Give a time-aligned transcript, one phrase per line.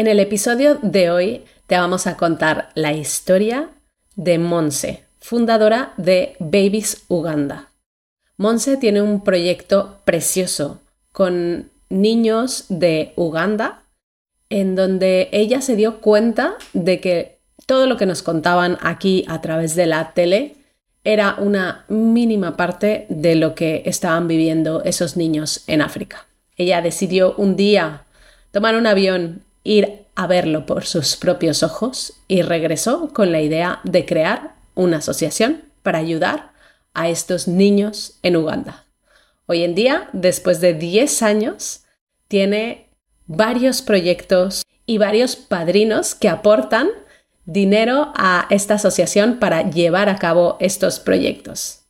[0.00, 3.68] En el episodio de hoy te vamos a contar la historia
[4.16, 7.68] de Monse, fundadora de Babies Uganda.
[8.38, 10.80] Monse tiene un proyecto precioso
[11.12, 13.82] con niños de Uganda
[14.48, 19.42] en donde ella se dio cuenta de que todo lo que nos contaban aquí a
[19.42, 20.56] través de la tele
[21.04, 26.26] era una mínima parte de lo que estaban viviendo esos niños en África.
[26.56, 28.04] Ella decidió un día
[28.50, 33.80] tomar un avión, ir a verlo por sus propios ojos y regresó con la idea
[33.84, 36.52] de crear una asociación para ayudar
[36.94, 38.86] a estos niños en Uganda.
[39.46, 41.84] Hoy en día, después de 10 años,
[42.28, 42.88] tiene
[43.26, 46.88] varios proyectos y varios padrinos que aportan
[47.44, 51.82] dinero a esta asociación para llevar a cabo estos proyectos.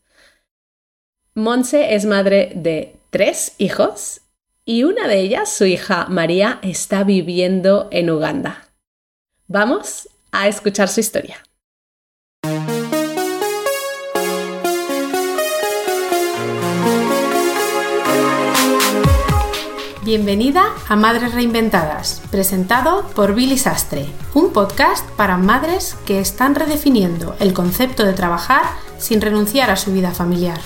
[1.35, 4.23] Monse es madre de tres hijos
[4.65, 8.69] y una de ellas, su hija María, está viviendo en Uganda.
[9.47, 11.43] Vamos a escuchar su historia.
[20.03, 27.37] Bienvenida a Madres Reinventadas, presentado por Billy Sastre, un podcast para madres que están redefiniendo
[27.39, 28.65] el concepto de trabajar
[28.99, 30.59] sin renunciar a su vida familiar.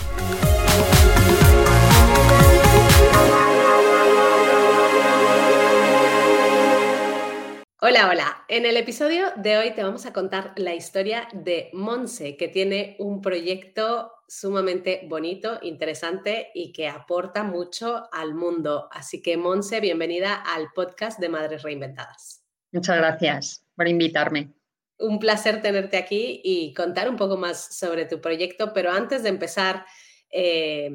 [7.87, 8.47] Hola, hola.
[8.49, 12.97] En el episodio de hoy te vamos a contar la historia de Monse, que tiene
[12.99, 18.89] un proyecto sumamente bonito, interesante y que aporta mucho al mundo.
[18.91, 22.43] Así que, Monse, bienvenida al podcast de Madres Reinventadas.
[22.73, 24.55] Muchas gracias por invitarme.
[24.99, 29.29] Un placer tenerte aquí y contar un poco más sobre tu proyecto, pero antes de
[29.29, 29.85] empezar,
[30.31, 30.91] eh,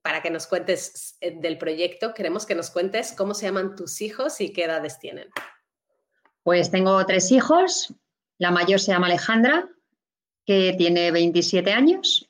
[0.00, 4.00] para que nos cuentes eh, del proyecto, queremos que nos cuentes cómo se llaman tus
[4.00, 5.28] hijos y qué edades tienen.
[6.44, 7.92] Pues tengo tres hijos.
[8.38, 9.68] La mayor se llama Alejandra,
[10.46, 12.28] que tiene 27 años.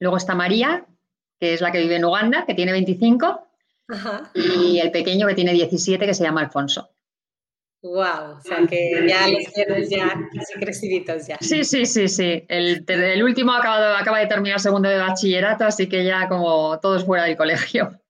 [0.00, 0.84] Luego está María,
[1.40, 3.48] que es la que vive en Uganda, que tiene 25.
[4.34, 6.90] Y el pequeño que tiene 17, que se llama Alfonso.
[7.82, 11.36] Wow, o sea que ya los tienes ya casi creciditos ya.
[11.40, 12.44] Sí, sí, sí, sí.
[12.48, 17.24] El, último acaba, acaba de terminar segundo de bachillerato, así que ya como todos fuera
[17.24, 18.00] del colegio.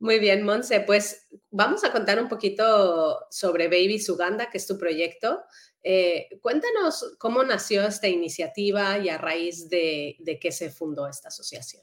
[0.00, 4.78] Muy bien, Monse, pues vamos a contar un poquito sobre Babies Uganda, que es tu
[4.78, 5.44] proyecto.
[5.82, 11.82] Eh, cuéntanos cómo nació esta iniciativa y a raíz de, qué se fundó esta asociación.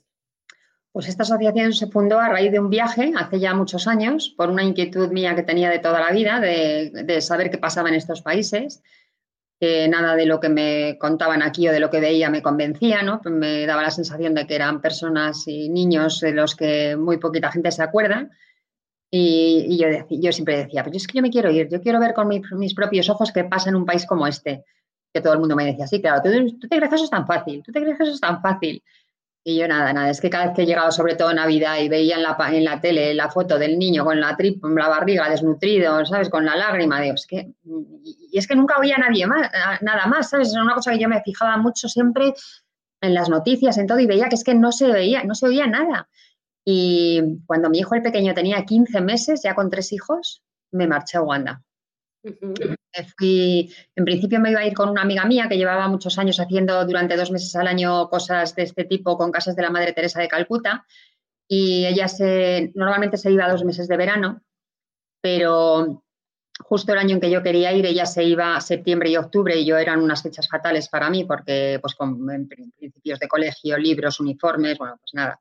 [0.91, 4.49] Pues esta asociación se fundó a raíz de un viaje hace ya muchos años, por
[4.49, 8.21] una inquietud mía que tenía de toda la vida, de, saber qué pasaba en estos
[8.21, 8.81] países,
[9.59, 13.03] que nada de lo que me contaban aquí o de lo que veía me convencía,
[13.03, 13.19] ¿no?
[13.25, 17.51] Me daba la sensación de que eran personas y niños de los que muy poquita
[17.51, 18.29] gente se acuerda.
[19.11, 22.13] Y, yo, yo, siempre decía, pues es que yo me quiero ir, yo quiero ver
[22.13, 24.65] con mis propios ojos qué pasa en un país como este.
[25.13, 26.29] Que todo el mundo me decía, sí, claro, ¿tú,
[26.67, 28.83] te crees que eso es tan fácil, tú te crees que eso es tan fácil.
[29.47, 31.87] Y yo nada, nada, es que cada vez que he llegado, sobre todo Navidad, y
[31.87, 35.29] veía en la, en la tele la foto del niño con la trip, la barriga
[35.29, 36.29] desnutrido, ¿sabes?
[36.29, 39.51] Con la lágrima, digo, que, y es que nunca oía nadie más,
[39.81, 40.47] nada más, ¿sabes?
[40.47, 42.33] Es una cosa que yo me fijaba mucho siempre
[43.01, 45.45] en las noticias, en todo, y veía que es que no se veía, no se
[45.45, 46.09] oía nada.
[46.67, 51.17] Y cuando mi hijo el pequeño tenía 15 meses, ya con tres hijos, me marché
[51.17, 51.61] a Uganda.
[53.17, 56.39] fui, en principio me iba a ir con una amiga mía que llevaba muchos años
[56.39, 59.93] haciendo durante dos meses al año cosas de este tipo con casas de la Madre
[59.93, 60.85] Teresa de Calcuta.
[61.47, 64.41] Y ella se, normalmente se iba dos meses de verano,
[65.21, 66.03] pero
[66.59, 69.65] justo el año en que yo quería ir, ella se iba septiembre y octubre y
[69.65, 74.79] yo eran unas fechas fatales para mí porque pues con principios de colegio, libros, uniformes,
[74.79, 75.39] bueno, pues nada,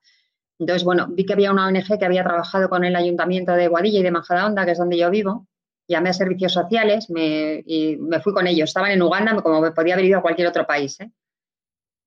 [0.59, 4.01] entonces, bueno, vi que había una ONG que había trabajado con el Ayuntamiento de Guadilla
[4.01, 5.49] y de Majadahonda, que es donde yo vivo.
[5.89, 8.71] Llamé a servicios sociales y me fui con ellos.
[8.71, 10.99] Estaban en Uganda, como me podía haber ido a cualquier otro país.
[11.01, 11.11] ¿eh?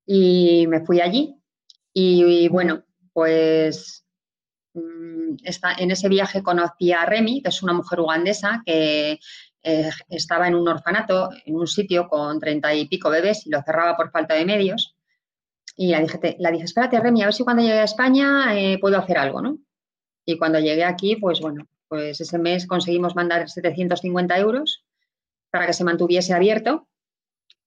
[0.06, 1.36] Y me fui allí.
[1.92, 4.04] Y, bueno, pues
[4.74, 5.36] mm,
[5.78, 9.18] en ese viaje conocí a Remy, que es una mujer ugandesa que
[9.62, 13.62] eh, estaba en un orfanato, en un sitio con treinta y pico bebés y lo
[13.62, 14.97] cerraba por falta de medios.
[15.80, 18.78] Y la dije, la dije, espérate, Remy, a ver si cuando llegue a España eh,
[18.80, 19.58] puedo hacer algo, ¿no?
[20.26, 24.84] Y cuando llegué aquí, pues bueno, pues ese mes conseguimos mandar 750 euros
[25.52, 26.88] para que se mantuviese abierto,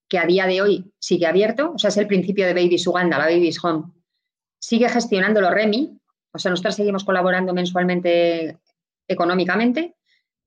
[0.10, 3.18] que a día de hoy sigue abierto, o sea, es el principio de Babies Uganda,
[3.18, 3.94] la Babies Home.
[4.60, 5.98] Sigue gestionándolo Remy,
[6.34, 8.60] o sea, nosotros seguimos colaborando mensualmente
[9.08, 9.96] económicamente,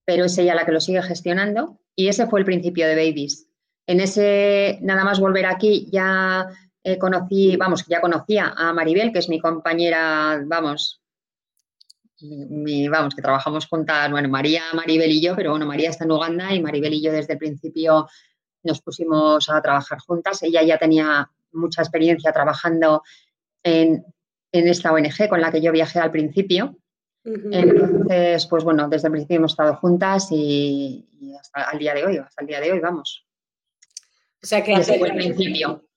[0.04, 3.48] pero es ella la que lo sigue gestionando y ese fue el principio de Babies.
[3.86, 6.46] En ese, nada más volver aquí, ya
[6.84, 11.00] eh, conocí, vamos, ya conocía a Maribel, que es mi compañera, vamos,
[12.90, 16.54] vamos, que trabajamos juntas, bueno, María, Maribel y yo, pero bueno, María está en Uganda
[16.54, 18.06] y Maribel y yo desde el principio
[18.62, 20.42] nos pusimos a trabajar juntas.
[20.42, 23.02] Ella ya tenía mucha experiencia trabajando
[23.62, 24.04] en,
[24.52, 26.76] esta ONG con la que yo viajé al principio.
[27.24, 31.08] Entonces, pues bueno, desde el principio hemos estado juntas y,
[31.40, 33.26] hasta el día de hoy, hasta el día de hoy, vamos.
[34.42, 35.88] O sea que desde el principio.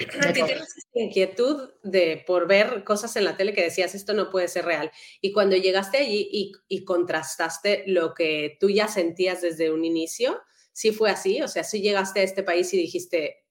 [0.00, 0.64] A ti esa
[0.94, 4.90] inquietud de por ver cosas en la tele que decías esto no puede ser real.
[5.20, 10.40] Y cuando llegaste allí y, y contrastaste lo que tú ya sentías desde un inicio,
[10.72, 11.42] sí fue así.
[11.42, 13.44] O sea, sí llegaste a este país y dijiste,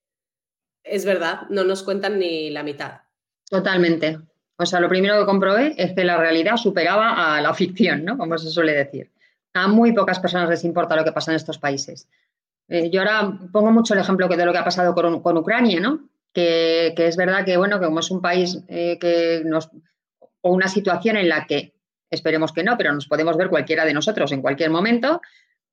[0.84, 3.02] es verdad, no nos cuentan ni la mitad.
[3.50, 4.18] Totalmente.
[4.58, 8.18] O sea, lo primero que comprobé es que la realidad superaba a la ficción, ¿no?
[8.18, 9.12] Como se suele decir.
[9.54, 12.08] A muy pocas personas les importa lo que pasa en estos países.
[12.68, 15.80] Eh, yo ahora pongo mucho el ejemplo de lo que ha pasado con, con Ucrania,
[15.80, 16.10] ¿no?
[16.34, 19.70] Que, es verdad que, bueno, que como es un país eh, que nos,
[20.42, 21.74] o una situación en la que,
[22.10, 25.22] esperemos que no, pero nos podemos ver cualquiera de nosotros en cualquier momento,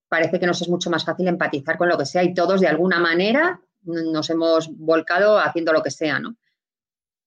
[0.08, 2.68] parece que nos es mucho más fácil empatizar con lo que sea y todos de
[2.68, 6.36] alguna manera nos hemos volcado haciendo lo que sea, ¿no?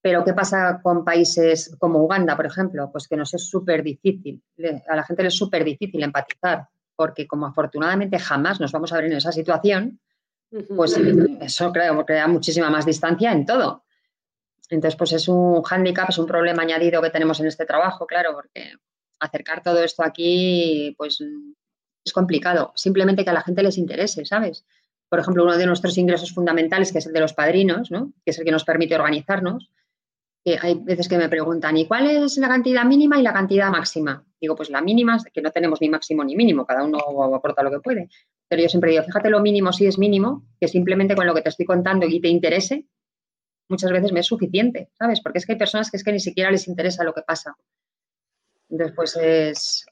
[0.01, 2.89] Pero ¿qué pasa con países como Uganda, por ejemplo?
[2.91, 4.41] Pues que nos es súper difícil,
[4.87, 8.97] a la gente le es súper difícil empatizar, porque como afortunadamente jamás nos vamos a
[8.97, 9.99] ver en esa situación,
[10.75, 10.97] pues
[11.41, 13.83] eso creo, crea muchísima más distancia en todo.
[14.69, 18.33] Entonces, pues es un hándicap, es un problema añadido que tenemos en este trabajo, claro,
[18.33, 18.73] porque
[19.19, 21.21] acercar todo esto aquí, pues
[22.03, 22.73] es complicado.
[22.75, 24.65] Simplemente que a la gente les interese, ¿sabes?
[25.09, 28.11] Por ejemplo, uno de nuestros ingresos fundamentales, que es el de los padrinos, ¿no?
[28.25, 29.71] que es el que nos permite organizarnos,
[30.43, 33.69] que hay veces que me preguntan, ¿y cuál es la cantidad mínima y la cantidad
[33.69, 34.25] máxima?
[34.39, 36.99] Digo, pues la mínima que no tenemos ni máximo ni mínimo, cada uno
[37.33, 38.09] aporta lo que puede.
[38.49, 41.41] Pero yo siempre digo, fíjate lo mínimo si es mínimo, que simplemente con lo que
[41.41, 42.85] te estoy contando y te interese,
[43.69, 45.21] muchas veces me es suficiente, ¿sabes?
[45.21, 47.55] Porque es que hay personas que es que ni siquiera les interesa lo que pasa.
[48.95, 49.85] Pues es,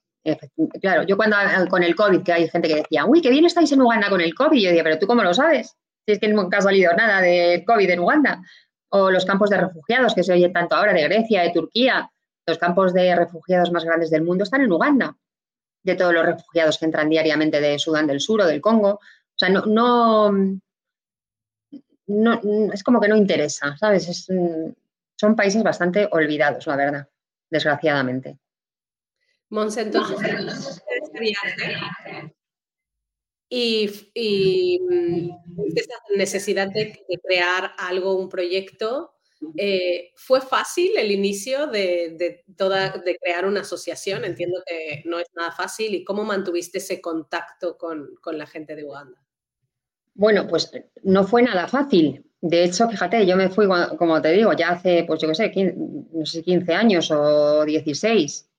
[0.82, 1.38] claro, yo cuando
[1.70, 4.22] con el COVID, que hay gente que decía, uy, qué bien estáis en Uganda con
[4.22, 5.76] el COVID, yo decía, pero tú cómo lo sabes,
[6.06, 8.42] si es que nunca ha salido nada de COVID en Uganda.
[8.90, 12.10] O los campos de refugiados, que se oye tanto ahora de Grecia, de Turquía,
[12.48, 15.18] los campos de refugiados más grandes del mundo están en Uganda
[15.86, 18.94] de todos los refugiados que entran diariamente de Sudán del Sur o del Congo.
[18.96, 20.32] O sea, no,
[22.08, 24.28] no, es como que no interesa, ¿sabes?
[25.18, 27.08] son países bastante olvidados, la verdad,
[27.50, 28.38] desgraciadamente.
[29.50, 30.82] Monse, entonces,
[33.48, 35.30] y, y mm,
[35.76, 39.15] esa necesidad de, crear algo, un proyecto,
[39.58, 44.26] eh, ¿Fue fácil el inicio de, toda, de crear una asociación?
[44.26, 45.94] Entiendo que no es nada fácil.
[45.96, 49.22] ¿Y cómo mantuviste ese contacto con, la gente de Uganda?
[50.14, 50.72] Bueno, pues
[51.04, 52.24] no fue nada fácil.
[52.42, 55.52] De hecho, fíjate, yo me fui, como te digo, ya hace, pues yo qué sé,
[55.52, 55.76] 15,
[56.14, 58.50] no sé, 15 años o 16.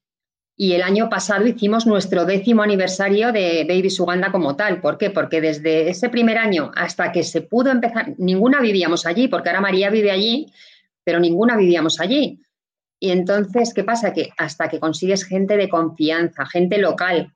[0.58, 4.80] Y el año pasado hicimos nuestro décimo aniversario de Babies Uganda como tal.
[4.80, 5.10] ¿Por qué?
[5.10, 9.60] Porque desde ese primer año hasta que se pudo empezar, ninguna vivíamos allí, porque ahora
[9.60, 10.50] María vive allí,
[11.06, 12.42] pero ninguna vivíamos allí.
[12.98, 14.12] Y entonces, ¿qué pasa?
[14.12, 17.32] Que hasta que consigues gente de confianza, gente local,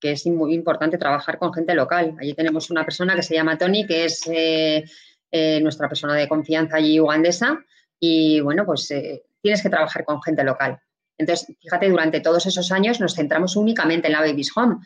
[0.00, 2.16] que es muy importante trabajar con gente local.
[2.18, 4.82] Allí tenemos una persona que se llama Tony, que es eh,
[5.30, 7.62] eh, nuestra persona de confianza allí ugandesa.
[8.00, 10.80] Y bueno, pues eh, tienes que trabajar con gente local.
[11.18, 14.76] Entonces, fíjate, durante todos esos años nos centramos únicamente en la Baby's Home,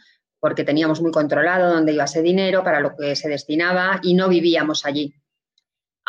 [0.40, 4.28] porque teníamos muy controlado dónde iba ese dinero, para lo que se destinaba y no
[4.28, 5.14] vivíamos allí.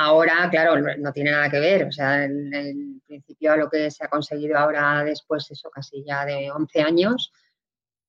[0.03, 1.83] Ahora, claro, no tiene nada que ver.
[1.85, 6.25] O sea, el principio a lo que se ha conseguido ahora después, eso casi ya
[6.25, 7.31] de 11 años,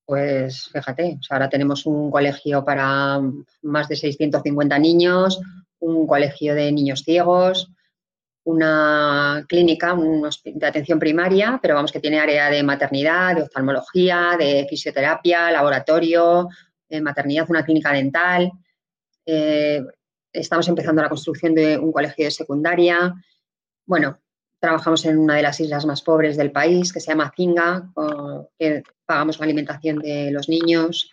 [0.06, 3.20] pues fíjate, ahora tenemos un colegio para
[3.62, 5.40] más de 650 niños,
[5.80, 7.70] un colegio de niños ciegos,
[8.44, 14.66] una clínica de atención primaria, pero vamos que tiene área de maternidad, de oftalmología, de
[14.68, 16.48] fisioterapia, laboratorio,
[16.88, 18.50] de maternidad, una clínica dental.
[19.26, 19.82] Eh,
[20.32, 23.14] estamos empezando la construcción de un colegio de secundaria.
[23.86, 24.18] Bueno,
[24.58, 27.90] trabajamos en una de las islas más pobres del país, que se llama Zinga,
[28.58, 31.10] que pagamos la alimentación de los niños.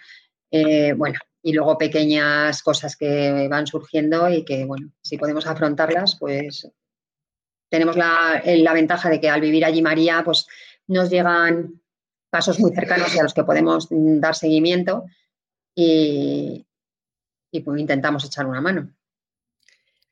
[0.51, 6.15] Eh, bueno, y luego pequeñas cosas que van surgiendo y que, bueno, si podemos afrontarlas,
[6.19, 6.69] pues
[7.69, 8.41] tenemos la,
[8.73, 10.47] ventaja de que al vivir allí María, pues
[10.87, 11.81] nos llegan
[12.29, 15.05] pasos muy cercanos y a los que podemos dar seguimiento
[15.73, 16.67] y,
[17.51, 18.91] y pues intentamos echar una mano.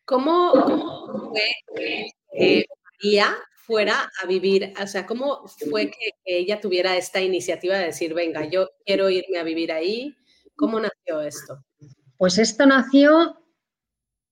[0.08, 1.42] ¿Cómo, fue
[1.76, 2.66] que
[3.04, 3.28] María
[3.66, 4.74] fuera a vivir?
[4.82, 9.38] O sea, ¿cómo fue que, ella tuviera esta iniciativa de decir, venga, yo quiero irme
[9.38, 10.16] a vivir ahí?
[10.56, 11.62] ¿Cómo nació esto?
[12.16, 13.38] Pues esto nació,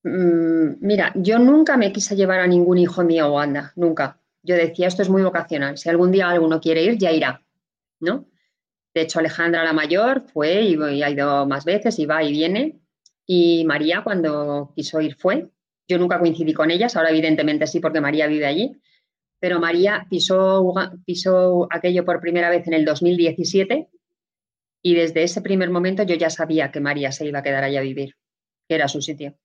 [0.03, 4.21] mm, mira, yo nunca me quise llevar a ningún hijo mío a Uganda, nunca.
[4.43, 7.45] Yo decía, esto es muy vocacional, si algún día alguno quiere ir, ya irá.
[7.99, 8.27] ¿no?
[8.93, 12.79] De hecho, Alejandra la mayor fue y, ha ido más veces y va y viene.
[13.25, 15.49] Y María cuando quiso ir fue.
[15.87, 18.81] Yo nunca coincidí con ellas, ahora evidentemente sí porque María vive allí.
[19.39, 20.73] Pero María pisó,
[21.05, 23.89] pisó aquello por primera vez en el 2017
[24.81, 27.79] y desde ese primer momento yo ya sabía que María se iba a quedar allá
[27.79, 28.15] a vivir,
[28.67, 29.35] que era su sitio.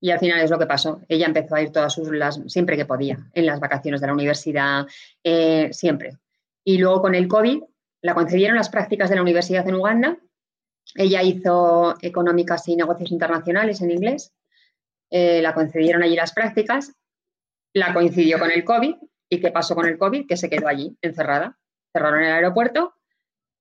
[0.00, 1.00] Y al final es lo que pasó.
[1.08, 4.86] Ella empezó a ir todas las, siempre que podía, en las vacaciones de la universidad,
[5.22, 6.18] eh, siempre.
[6.64, 7.62] Y luego con el COVID
[8.02, 10.18] la concedieron las prácticas de la universidad en Uganda.
[10.94, 14.32] Ella hizo económicas y negocios internacionales en inglés.
[15.14, 16.94] Eh, la concedieron allí las prácticas.
[17.74, 18.96] La coincidió con el COVID.
[19.28, 20.26] ¿Y qué pasó con el COVID?
[20.26, 21.58] Que se quedó allí, encerrada.
[21.92, 22.94] Cerraron el aeropuerto.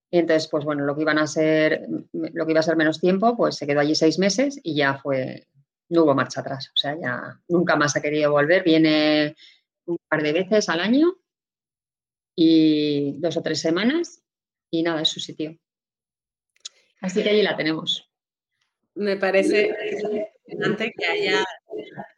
[0.10, 3.00] Y entonces, pues bueno, lo que iban a ser, lo que iba a ser menos
[3.00, 5.48] tiempo, pues se quedó allí seis meses y ya fue,
[5.90, 6.70] no hubo marcha atrás.
[6.74, 8.64] O sea, ya nunca más ha querido volver.
[8.64, 9.36] Viene
[9.86, 11.16] un par de veces al año
[12.36, 14.24] y dos o tres semanas
[14.70, 15.58] y nada, es su sitio.
[17.02, 18.10] Así que allí la tenemos.
[18.96, 20.21] Me parece
[20.58, 21.44] que haya,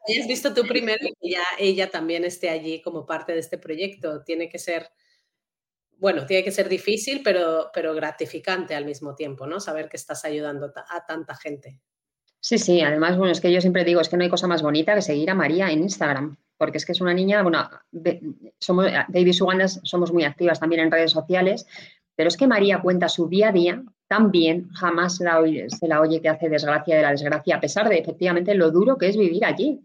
[0.07, 3.57] hayas visto tú primero y que ya ella también esté allí como parte de este
[3.57, 4.23] proyecto.
[4.23, 4.89] Tiene que ser,
[5.97, 9.59] bueno, tiene que ser difícil, pero, pero gratificante al mismo tiempo, ¿no?
[9.59, 11.79] Saber que estás ayudando a tanta gente.
[12.39, 14.61] Sí, sí, además, bueno, es que yo siempre digo, es que no hay cosa más
[14.61, 17.69] bonita que seguir a María en Instagram, porque es que es una niña, bueno,
[18.59, 21.65] somos, Baby Sugandas somos muy activas también en redes sociales,
[22.15, 23.83] pero es que María cuenta su día a día
[24.13, 27.97] tan bien, jamás se la, oye, que hace desgracia de la desgracia, a pesar de
[27.97, 29.81] efectivamente lo duro que es vivir allí.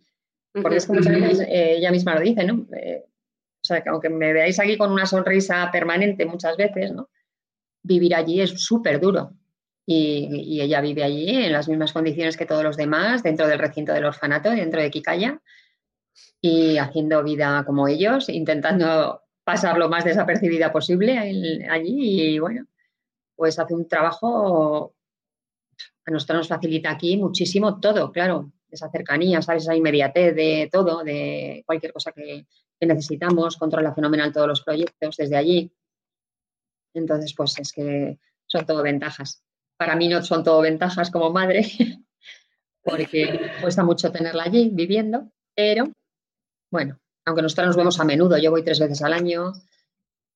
[0.52, 2.66] Porque es que muchas veces eh, ella misma lo dice, ¿no?
[2.76, 7.08] Eh, o sea, que aunque me veáis aquí con una sonrisa permanente muchas veces, ¿no?
[7.82, 9.32] Vivir allí es súper duro
[9.86, 13.94] y, ella vive allí en las mismas condiciones que todos los demás, dentro del recinto
[13.94, 15.40] del orfanato, dentro de Kikaya,
[16.42, 21.16] y haciendo vida como ellos, intentando pasar lo más desapercibida posible
[21.70, 22.66] allí y bueno,
[23.38, 24.96] pues hace un trabajo,
[26.04, 29.62] a nosotros nos facilita aquí muchísimo todo, claro, esa cercanía, ¿sabes?
[29.62, 32.46] Esa inmediatez de todo, de cualquier cosa que,
[32.80, 35.72] que necesitamos, controla fenomenal todos los proyectos desde allí.
[36.94, 39.44] Entonces, pues es que son todo ventajas
[39.78, 41.62] para mí no son todo ventajas como madre,
[42.82, 45.90] porque cuesta mucho tenerla allí viviendo, pero
[46.70, 49.52] bueno, aunque nosotros nos vemos a menudo, yo voy tres veces al año,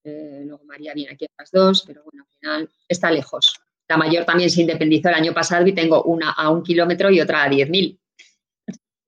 [0.05, 3.61] eh, luego María viene aquí a las dos, pero bueno, al final está lejos.
[3.89, 7.21] La mayor también se independizó el año pasado y tengo una a un kilómetro y
[7.21, 8.01] otra a diez mil.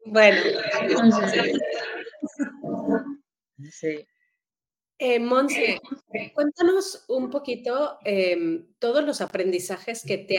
[0.05, 0.41] Bueno,
[3.71, 4.07] sí.
[4.99, 5.81] Eh, Monse,
[6.35, 10.39] cuéntanos un poquito em, todos los aprendizajes que te,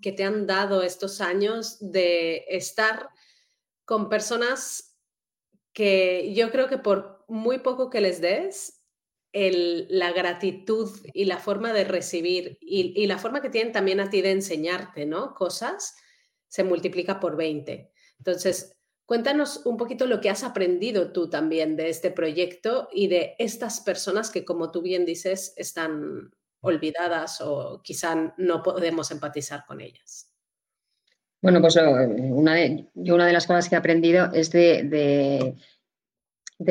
[0.00, 3.08] que te han dado estos años de estar
[3.84, 4.96] con personas
[5.72, 8.75] que yo creo que por muy poco que les des,
[9.88, 14.22] la gratitud y la forma de recibir y, la forma que tienen también a ti
[14.22, 15.34] de enseñarte, ¿no?
[15.34, 15.96] Cosas,
[16.48, 17.92] se multiplica por 20.
[18.18, 18.76] Entonces,
[19.06, 23.80] Cuéntanos un poquito lo que has aprendido tú también de este proyecto y de estas
[23.80, 30.32] personas que, como tú bien dices, están olvidadas o quizá no podemos empatizar con ellas.
[31.40, 35.54] Bueno, pues eh, una de, yo una de las cosas que he aprendido es de,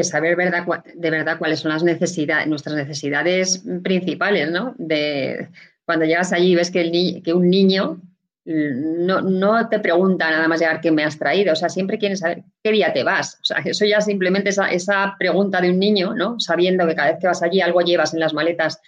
[0.04, 0.66] saber verdad,
[0.96, 4.76] de verdad cuáles son las necesidades, nuestras necesidades principales, ¿no?
[4.78, 5.50] De,
[5.86, 8.02] cuando llegas allí y ves que, el que un niño
[8.46, 12.16] no, no, te pregunta nada más llegar qué me has traído, o sea, siempre quieren
[12.16, 13.40] saber qué día te vas.
[13.42, 16.40] O sea, eso ya simplemente esa, esa pregunta de un niño, ¿no?
[16.40, 18.80] Sabiendo que cada vez que vas allí algo llevas en las maletas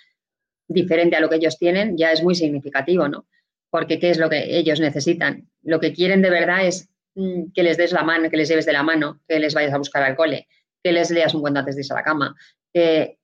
[0.68, 3.26] diferente a lo que ellos tienen, ya es muy significativo, ¿no?
[3.72, 5.50] Porque ¿qué es lo que ellos necesitan?
[5.64, 8.66] Lo que quieren de verdad es mm, que les des la mano, que les lleves
[8.68, 10.48] de la mano, que les vayas a buscar al cole,
[10.88, 12.34] que les leas un cuento antes de irse a la cama,
[12.74, 13.20] que,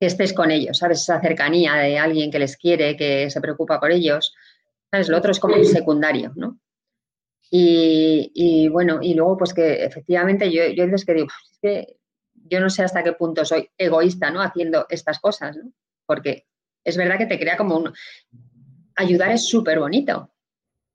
[0.00, 1.02] que estés con ellos, ¿sabes?
[1.02, 4.34] Esa cercanía de alguien que les quiere, que se preocupa por ellos.
[5.08, 6.58] Lo otro es como un secundario, ¿no?
[7.48, 11.96] Y, bueno, y luego pues que efectivamente yo, yo que digo, pues es que
[12.34, 14.42] yo no sé hasta qué punto soy egoísta, ¿no?
[14.42, 15.70] Haciendo estas cosas, ¿no?
[16.06, 16.46] Porque
[16.82, 17.92] es verdad que te crea como un...
[18.96, 20.32] Ayudar es súper bonito,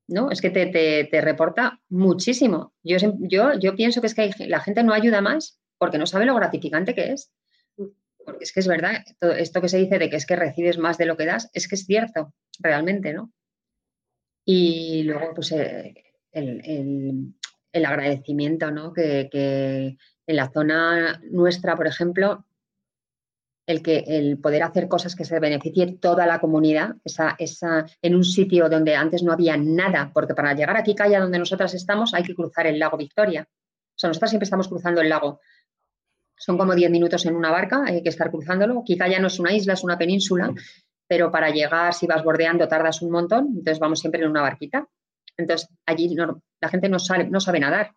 [0.07, 0.29] ¿no?
[0.29, 2.73] Es que te, reporta muchísimo.
[2.83, 6.27] Yo, yo, yo pienso que es que la gente no ayuda más porque no sabe
[6.27, 7.33] lo gratificante que es.
[8.23, 9.03] Porque es que es verdad,
[9.39, 11.67] esto que se dice de que es que recibes más de lo que das, es
[11.67, 13.33] que es cierto, realmente, ¿no?
[14.45, 15.95] Y luego, pues, eh,
[16.33, 17.33] el,
[17.73, 18.93] agradecimiento, ¿no?
[18.93, 19.97] Que,
[20.27, 22.45] en la zona nuestra, por ejemplo,
[23.65, 28.13] el, que, el poder hacer cosas que se beneficie toda la comunidad, esa, esa, en
[28.13, 32.13] un sitio donde antes no había nada, porque para llegar aquí, Calla, donde nosotras estamos,
[32.13, 33.49] hay que cruzar el lago Victoria.
[33.49, 35.39] O sea, nosotras siempre estamos cruzando el lago.
[36.43, 38.83] Son como 10 minutos en una barca, hay que estar cruzándolo.
[38.83, 40.53] Kikaya no es una isla, es una península
[41.11, 44.87] pero para llegar, si vas bordeando, tardas un montón, entonces vamos siempre en una barquita.
[45.35, 47.91] Entonces, allí la gente no sabe, no sabe nadar,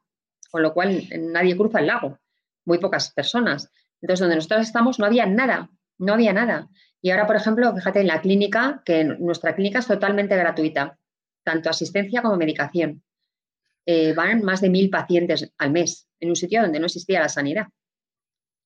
[0.50, 2.18] con lo cual nadie cruza el lago,
[2.64, 3.70] muy pocas personas.
[4.00, 6.68] Entonces, donde nosotros estamos no había nada, no había nada.
[7.00, 10.98] Y ahora, por ejemplo, fíjate en la clínica, que nuestra clínica es totalmente gratuita,
[11.44, 13.04] tanto asistencia como medicación.
[13.86, 17.28] Eh, van más de mil pacientes al mes en un sitio donde no existía la
[17.28, 17.68] sanidad.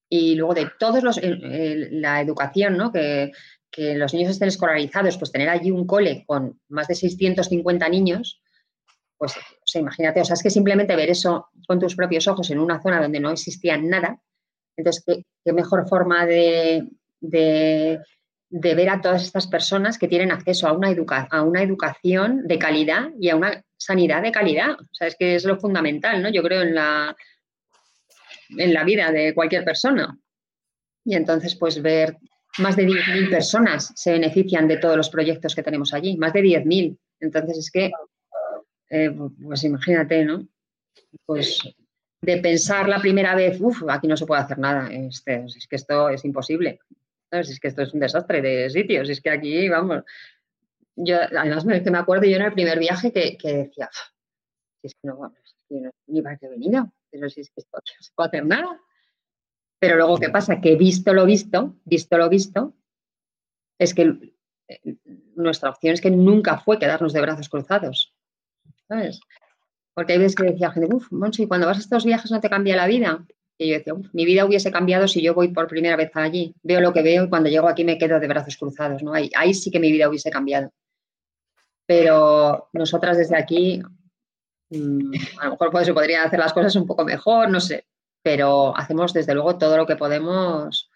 [0.08, 2.90] Y luego de todos los, la educación, ¿no?
[2.90, 3.30] Que,
[3.70, 8.40] que los niños estén escolarizados, pues tener allí un cole con más de 650 niños,
[9.18, 9.34] pues
[9.74, 13.02] imagínate, o sea, es que simplemente ver eso con tus propios ojos en una zona
[13.02, 14.20] donde no existía nada,
[14.78, 15.04] entonces,
[15.44, 16.88] qué, mejor forma de,
[17.20, 18.00] de,
[18.50, 20.94] ver a todas estas personas que tienen acceso a una,
[21.30, 24.72] a una educación de calidad y a una sanidad de calidad.
[24.80, 26.28] O sea, es que es lo fundamental, ¿no?
[26.28, 27.16] Yo creo en la,
[28.50, 30.18] en la vida de cualquier persona.
[31.04, 32.16] Y entonces, pues ver
[32.58, 36.42] más de 10.000 personas se benefician de todos los proyectos que tenemos allí, más de
[36.42, 36.98] 10.000.
[37.20, 37.90] Entonces es que,
[38.90, 40.46] eh, pues imagínate, ¿no?
[41.24, 41.60] Pues
[42.20, 45.76] de pensar la primera vez, uff, aquí no se puede hacer nada, este, es que
[45.76, 46.80] esto es imposible,
[47.30, 50.02] es que esto es un desastre de sitios, es que aquí, vamos,
[50.96, 53.88] yo además me, me acuerdo yo en el primer viaje que, decía,
[54.86, 55.56] es que no, vamos,
[56.06, 58.80] ni para qué he venido, pero si es que esto no se puede hacer nada.
[59.80, 60.60] Pero luego, ¿qué pasa?
[60.60, 62.74] Que visto lo visto, visto lo visto,
[63.78, 64.34] es que
[64.68, 64.96] eh,
[65.36, 68.14] nuestra opción es que nunca fue quedarnos de brazos cruzados.
[68.88, 69.20] ¿Sabes?
[69.94, 72.50] Porque hay veces que decía gente, uff, Monsi, cuando vas a estos viajes no te
[72.50, 73.26] cambia la vida.
[73.58, 76.54] Y yo decía, uff, mi vida hubiese cambiado si yo voy por primera vez allí.
[76.62, 79.02] Veo lo que veo y cuando llego aquí me quedo de brazos cruzados.
[79.02, 79.12] ¿no?
[79.12, 80.72] Ahí, sí que mi vida hubiese cambiado.
[81.86, 83.82] Pero nosotras desde aquí,
[84.70, 87.86] a lo mejor se podrían hacer las cosas un poco mejor, no sé
[88.22, 90.90] pero hacemos desde luego todo lo que podemos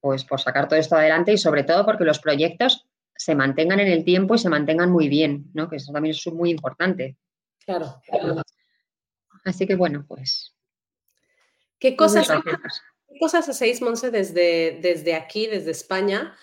[0.00, 3.88] pues por sacar todo esto adelante y sobre todo porque los proyectos se mantengan en
[3.88, 5.68] el tiempo y se mantengan muy bien, ¿no?
[5.68, 7.16] Que eso también es muy importante.
[7.64, 8.00] Claro.
[9.44, 10.56] Así que bueno, pues.
[11.78, 16.34] ¿Qué cosas, ¿qué cosas hacéis, Monse, desde, desde aquí, desde España,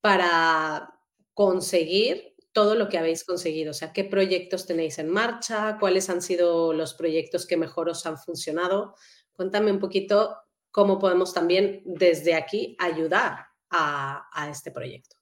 [0.00, 0.92] para
[1.32, 3.72] conseguir todo lo que habéis conseguido?
[3.72, 5.76] O sea, ¿qué proyectos tenéis en marcha?
[5.78, 8.94] ¿Cuáles han sido los proyectos que mejor os han funcionado?
[9.34, 10.38] Cuéntame un poquito
[10.70, 15.16] cómo podemos también desde aquí ayudar a, este proyecto.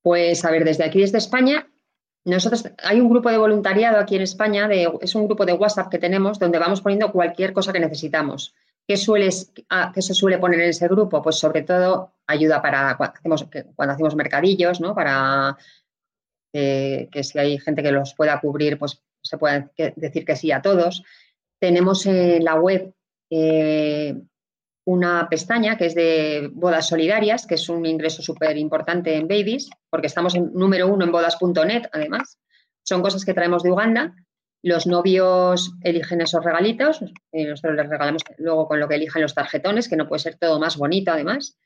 [0.00, 1.68] Pues a ver, desde aquí, desde España,
[2.24, 4.68] nosotros hay un grupo de voluntariado aquí en España,
[5.00, 8.54] es un grupo de WhatsApp que tenemos donde vamos poniendo cualquier cosa que necesitamos.
[8.86, 11.20] ¿Qué, sueles, ah, ¿Qué se suele poner en ese grupo?
[11.20, 14.94] Pues sobre todo ayuda para cuando hacemos, cuando hacemos mercadillos, ¿no?
[14.94, 15.58] Para
[17.10, 20.62] que si hay gente que los pueda cubrir, pues se puede decir que sí a
[20.62, 21.02] todos.
[21.60, 22.94] Tenemos en la web
[23.30, 24.14] eh,
[24.84, 29.68] una pestaña que es de bodas solidarias, que es un ingreso súper importante en babies,
[29.90, 32.38] porque estamos en número uno en bodas.net, además.
[32.84, 34.14] Son cosas que traemos de Uganda.
[34.62, 37.00] Los novios eligen esos regalitos,
[37.32, 40.36] y nosotros les regalamos luego con lo que elijan los tarjetones, que no puede ser
[40.36, 41.58] todo más bonito, además.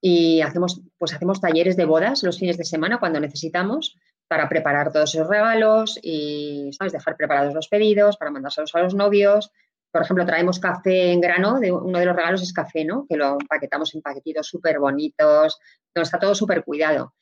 [0.00, 3.96] Y hacemos, pues hacemos talleres de bodas los fines de semana cuando necesitamos
[4.32, 8.94] para preparar todos esos regalos y, ¿sabes?, dejar preparados los pedidos para mandárselos a los
[8.94, 9.52] novios,
[9.90, 13.04] por ejemplo, traemos café en grano, de, uno de los regalos es café, ¿no?
[13.06, 15.58] Que lo empaquetamos en paquetitos súper bonitos,
[15.94, 17.12] donde está todo súper cuidado.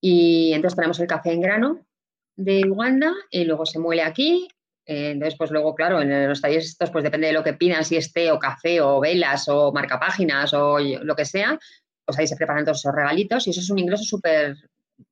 [0.00, 1.86] Y entonces traemos el café en grano
[2.34, 4.48] de Uganda y luego se muele aquí.
[4.86, 7.84] Eh, entonces, pues luego, claro, en los talleres estos, pues depende de lo que pidan,
[7.84, 11.58] si es té o café o velas o marcapáginas o lo que sea,
[12.06, 14.56] pues ahí se preparan todos esos regalitos y eso es un ingreso súper...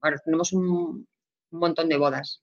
[0.01, 1.07] Bueno, tenemos un,
[1.51, 2.43] un montón de bodas.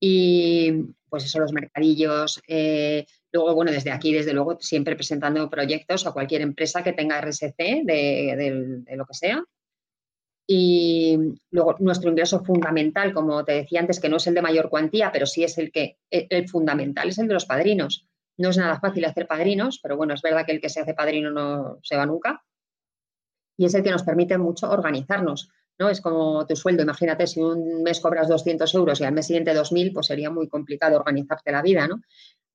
[0.00, 0.72] Y
[1.08, 6.12] pues eso, los mercadillos, eh, Luego, bueno, desde aquí, desde luego, siempre presentando proyectos a
[6.12, 9.42] cualquier empresa que tenga RSC de, lo que sea.
[10.46, 11.16] Y
[11.50, 15.10] luego nuestro ingreso fundamental, como te decía antes, que no es el de mayor cuantía,
[15.10, 18.06] pero sí es el que el, fundamental es el de los padrinos.
[18.36, 20.92] No es nada fácil hacer padrinos, pero bueno, es verdad que el que se hace
[20.92, 22.44] padrino no se va nunca.
[23.56, 25.48] Y es el que nos permite mucho organizarnos.
[25.82, 25.90] ¿No?
[25.90, 29.52] Es como tu sueldo, imagínate, si un mes cobras 200 euros y al mes siguiente
[29.52, 32.00] 2.000, pues sería muy complicado organizarte la vida, ¿no?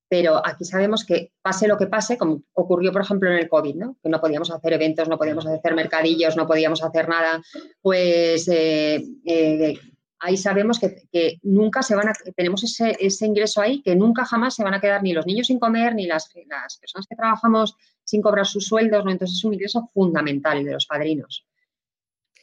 [0.09, 3.75] pero aquí sabemos que pase lo que pase, como ocurrió, por ejemplo, en el COVID,
[3.75, 3.97] ¿no?
[4.01, 7.41] que no podíamos hacer eventos, no podíamos hacer mercadillos, no podíamos hacer nada,
[7.81, 9.77] pues eh, eh,
[10.19, 14.63] ahí sabemos que, nunca se van a, tenemos ese, ingreso ahí, que nunca jamás se
[14.63, 18.21] van a quedar ni los niños sin comer, ni las, las personas que trabajamos sin
[18.21, 19.11] cobrar sus sueldos, ¿no?
[19.11, 21.46] entonces es un ingreso fundamental de los padrinos.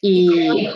[0.07, 0.69] Y,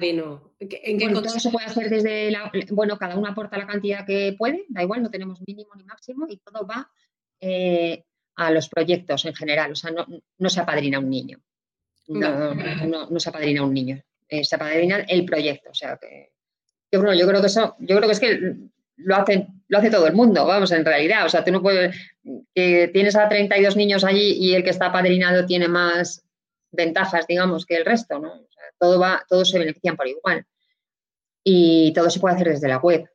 [0.00, 4.34] ¿En qué todo se puede hacer desde la, bueno, cada uno aporta la cantidad que
[4.36, 6.90] puede, da igual, no tenemos mínimo ni máximo y todo va
[7.40, 8.02] eh,
[8.34, 11.38] a los proyectos en general, o sea, no, se apadrina un niño.
[12.08, 12.52] No,
[13.08, 14.02] no, se apadrina un niño.
[14.28, 15.70] eh, se apadrinan el proyecto.
[15.70, 16.32] O sea que
[16.90, 18.56] yo, creo, yo creo que eso, yo creo que es que
[18.96, 21.26] lo hace, lo hace todo el mundo, vamos, en realidad.
[21.26, 21.94] O sea, tú no puedes,
[22.52, 26.24] que tienes a 32 niños allí y el que está apadrinado tiene más
[26.72, 28.46] ventajas, digamos, que el resto, ¿no?
[28.78, 30.44] Todo va, todos se benefician por igual.
[31.44, 33.08] Y todo se puede hacer desde la web.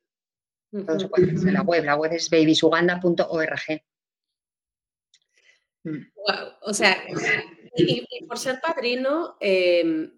[0.71, 1.83] Todo se puede hacer desde la web.
[1.83, 3.81] La web es babysuganda.org.
[5.83, 6.53] Wow.
[6.61, 6.97] O sea,
[7.75, 10.11] y, por ser padrino, em,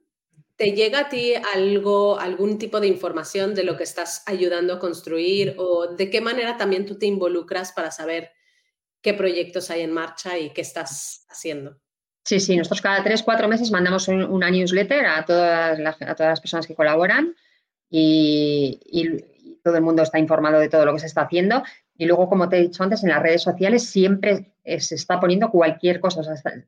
[0.56, 4.80] ¿te llega a ti algo, algún tipo de información de lo que estás ayudando a
[4.80, 8.32] construir o de qué manera también tú te involucras para saber
[9.02, 11.80] qué proyectos hay en marcha y qué estás haciendo?
[12.30, 16.30] Sí, sí, nosotros cada tres, cuatro meses mandamos una newsletter a todas, las, a todas
[16.34, 17.36] las personas que colaboran
[17.90, 18.80] y,
[19.64, 21.64] todo el mundo está informado de todo lo que se está haciendo.
[21.98, 25.20] Y luego, como te he dicho antes, en las redes sociales siempre eh, se está
[25.20, 26.22] poniendo cualquier cosa,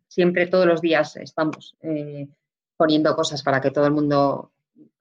[0.08, 2.28] siempre todos los días estamos eh,
[2.76, 4.52] poniendo cosas para que todo el mundo,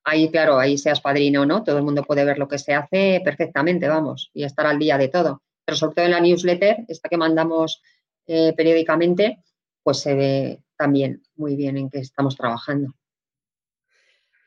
[0.04, 2.74] ahí claro, ahí seas padrino o no, todo el mundo puede ver lo que se
[2.74, 5.40] hace perfectamente, vamos, y estar al día de todo.
[5.64, 7.82] Pero sobre todo en la newsletter, esta que mandamos
[8.26, 9.38] eh, periódicamente,
[9.82, 12.94] pues se ve también muy bien en qué estamos trabajando.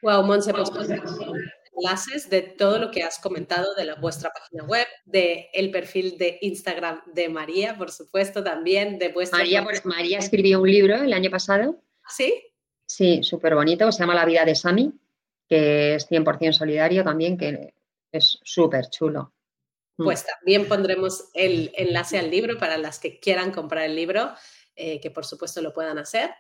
[0.02, 0.69] Wow, Monse, pues,
[1.78, 6.17] enlaces de todo lo que has comentado de la, vuestra página web, de el perfil
[6.17, 9.39] de Instagram de María, por supuesto, también de vuestra...
[9.39, 11.82] María, María escribió un libro el año pasado.
[12.08, 12.43] ¿Sí?
[12.86, 14.93] Sí, súper bonito, se llama La vida de Sami,
[15.48, 17.74] que es 100% solidario también, que
[18.12, 19.34] es súper chulo.
[19.98, 20.04] Mm.
[20.04, 24.32] Pues también pondremos el enlace al libro para las que quieran comprar el libro,
[24.76, 26.32] eh, que por supuesto lo puedan hacer.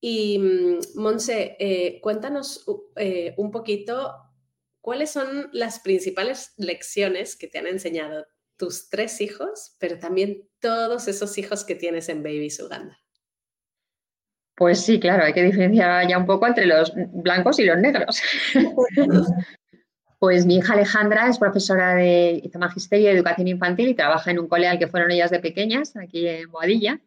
[0.00, 2.64] Y mm, Monse, eh, cuéntanos
[2.96, 4.12] eh, un poquito
[4.84, 8.26] ¿cuáles son las principales lecciones que te han enseñado
[8.58, 13.00] tus tres hijos, pero también todos esos hijos que tienes en Babies Uganda?
[14.54, 18.20] Pues sí, claro, hay que diferenciar ya un poco entre los blancos y los negros.
[20.18, 24.48] pues mi hija Alejandra es profesora de magisterio de educación infantil y trabaja en un
[24.48, 27.00] cole al que fueron ellas de pequeñas, aquí en Boadilla.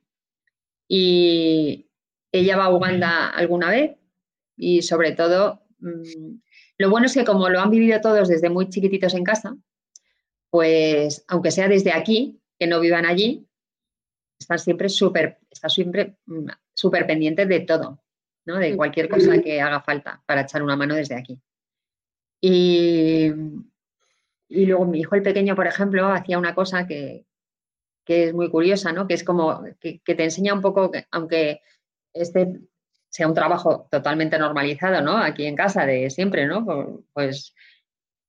[0.88, 1.90] Y
[2.32, 3.98] ella va a Uganda alguna vez
[4.56, 6.38] y sobre todo mm,
[6.78, 9.58] lo bueno es que como lo han vivido todos desde muy chiquititos en casa,
[10.50, 13.48] pues aunque sea desde aquí, que no vivan allí,
[14.40, 18.04] están siempre súper, siempre mm, súper pendientes de todo,
[18.46, 18.58] ¿no?
[18.58, 21.42] De cualquier cosa que haga falta para echar una mano desde aquí.
[22.40, 23.32] Y,
[24.50, 27.26] luego mi hijo el pequeño, por ejemplo, hacía una cosa que,
[28.08, 29.08] es muy curiosa, ¿no?
[29.08, 31.62] Que es como que, que te enseña un poco, que, aunque
[32.14, 32.60] este
[33.10, 35.18] sea un trabajo totalmente normalizado, ¿no?
[35.18, 37.04] Aquí en casa de siempre, ¿no?
[37.14, 37.54] Pues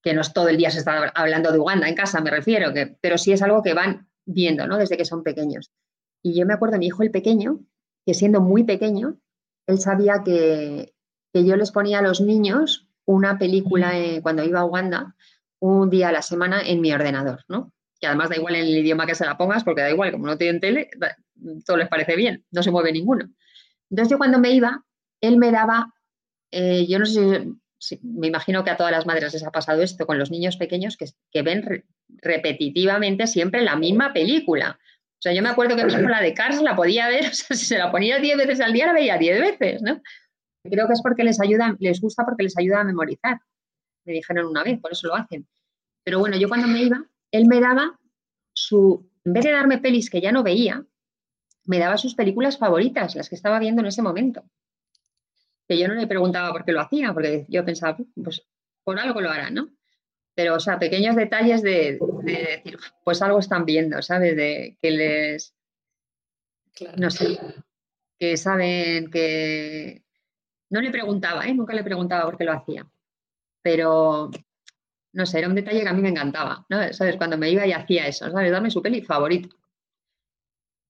[0.03, 2.73] que no es todo el día se está hablando de Uganda en casa, me refiero,
[2.73, 4.79] que, pero sí es algo que van viendo, ¿no?
[4.79, 5.73] Desde que son pequeños.
[6.23, 7.61] Y yo me acuerdo de mi hijo el pequeño,
[8.07, 9.19] que siendo muy pequeño,
[9.67, 10.95] él sabía que,
[11.35, 15.15] yo les ponía a los niños una película cuando iba a Uganda
[15.61, 17.73] un día a la semana en mi ordenador, ¿no?
[18.01, 20.27] Que además da igual en el idioma que se la pongas, porque da igual, como
[20.27, 20.91] no tienen tele,
[21.65, 23.29] todo les parece bien, no se mueve ninguno.
[23.91, 24.85] Entonces yo cuando me iba,
[25.21, 25.93] él me daba,
[26.51, 29.83] eh, yo no sé si, me imagino que a todas las madres les ha pasado
[29.83, 34.79] esto con los niños pequeños que, ven repetitivamente siempre la misma película.
[34.81, 37.57] O sea, yo me acuerdo que mi la de Cars la podía ver, o sea,
[37.57, 40.01] si se la ponía diez veces al día, la veía diez veces, ¿no?
[40.65, 43.41] Creo que es porque les ayuda, les gusta porque les ayuda a memorizar.
[44.05, 45.47] Me dijeron una vez, por eso lo hacen.
[46.05, 47.99] Pero bueno, yo cuando me iba, él me daba
[48.53, 50.85] su, en vez de darme pelis que ya no veía,
[51.65, 54.45] me daba sus películas favoritas, las que estaba viendo en ese momento.
[55.69, 58.47] Que yo no le preguntaba por qué lo hacía, porque yo pensaba, pues
[58.85, 59.69] por algo lo hará, ¿no?
[60.35, 64.35] Pero, o sea, pequeños detalles de, decir, pues algo están viendo, ¿sabes?
[64.37, 65.55] De que les,
[66.97, 67.39] no sé,
[68.19, 70.05] que saben que...
[70.71, 71.55] No le preguntaba, ¿eh?
[71.55, 72.87] Nunca le preguntaba por qué lo hacía.
[73.63, 74.31] Pero,
[75.13, 76.93] no sé, era un detalle que a mí me encantaba, ¿no?
[76.93, 77.17] ¿Sabes?
[77.17, 78.51] Cuando me iba y hacía eso, ¿sabes?
[78.53, 79.49] Dame su peli favorita.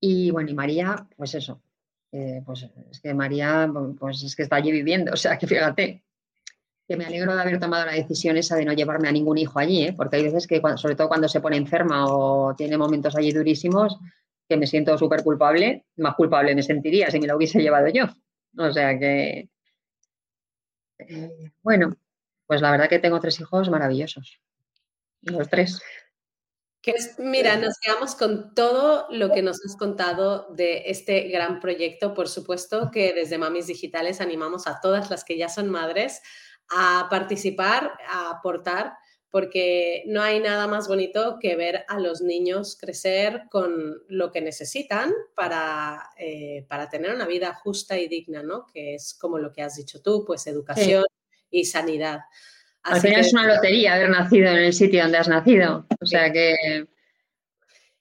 [0.00, 1.60] Y bueno, y María, pues eso,
[2.12, 6.02] eh, pues es que María, pues es que está allí viviendo, o sea, que fíjate,
[6.86, 9.58] que me alegro de haber tomado la decisión esa de no llevarme a ningún hijo
[9.58, 9.92] allí, ¿eh?
[9.92, 13.98] porque hay veces que, sobre todo cuando se pone enferma o tiene momentos allí durísimos,
[14.48, 18.06] que me siento súper culpable, más culpable me sentiría si me lo hubiese llevado yo.
[18.56, 19.50] O sea que,
[20.98, 21.94] eh, bueno,
[22.48, 24.40] pues la verdad que tengo tres hijos maravillosos,
[25.22, 25.80] los tres
[27.18, 32.14] mira, nos quedamos con todo lo que nos has contado de este gran proyecto.
[32.14, 36.22] Por supuesto que desde Mamis Digitales animamos a todas las que ya son madres
[36.70, 38.94] a participar, a aportar,
[39.30, 44.40] porque no hay nada más bonito que ver a los niños crecer con lo que
[44.40, 48.66] necesitan para, eh, para tener una vida justa y digna, ¿no?
[48.66, 51.04] Que es como lo que has dicho tú, pues educación,
[51.50, 52.20] y sanidad.
[52.82, 55.86] Al final es una lotería haber nacido en el sitio donde has nacido.
[56.00, 56.86] O sea que.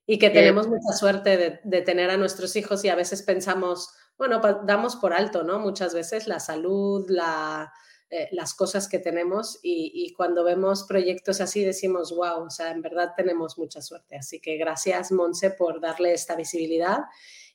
[0.10, 4.40] Y que tenemos mucha suerte de, tener a nuestros hijos y a veces pensamos, bueno,
[4.66, 5.60] damos por alto, ¿no?
[5.60, 7.74] Muchas veces la salud, la,
[8.10, 12.82] eh, las cosas que tenemos y, cuando vemos proyectos así decimos, wow, o sea, en
[12.82, 14.16] verdad tenemos mucha suerte.
[14.16, 17.00] Así que gracias, Monse, por darle esta visibilidad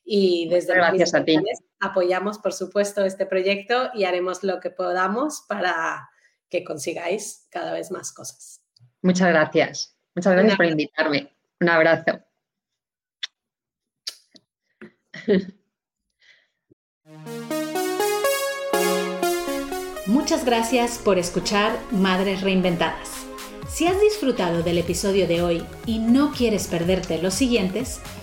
[0.05, 1.39] y desde gracias a ti.
[1.81, 6.09] apoyamos, por supuesto, este proyecto y haremos lo que podamos para
[6.49, 8.63] que consigáis cada vez más cosas.
[9.03, 9.97] Muchas gracias.
[10.15, 11.35] Muchas gracias por invitarme.
[11.61, 12.21] Un abrazo.
[20.07, 23.27] Muchas gracias por escuchar Madres Reinventadas.
[23.69, 28.01] Si has disfrutado del episodio de hoy y no quieres perderte los siguientes,